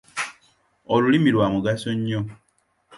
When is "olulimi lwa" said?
0.93-1.47